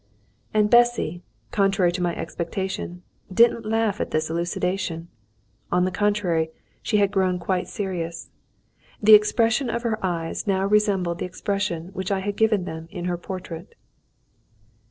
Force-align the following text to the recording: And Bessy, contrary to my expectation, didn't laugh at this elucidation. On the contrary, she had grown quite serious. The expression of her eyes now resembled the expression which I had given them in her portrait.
And 0.51 0.67
Bessy, 0.71 1.21
contrary 1.51 1.91
to 1.91 2.01
my 2.01 2.15
expectation, 2.15 3.03
didn't 3.31 3.67
laugh 3.67 4.01
at 4.01 4.09
this 4.09 4.31
elucidation. 4.31 5.09
On 5.71 5.85
the 5.85 5.91
contrary, 5.91 6.49
she 6.81 6.97
had 6.97 7.11
grown 7.11 7.37
quite 7.37 7.67
serious. 7.67 8.31
The 8.99 9.13
expression 9.13 9.69
of 9.69 9.83
her 9.83 10.03
eyes 10.03 10.47
now 10.47 10.65
resembled 10.65 11.19
the 11.19 11.25
expression 11.25 11.89
which 11.89 12.11
I 12.11 12.21
had 12.21 12.35
given 12.35 12.65
them 12.65 12.87
in 12.89 13.05
her 13.05 13.17
portrait. 13.19 13.75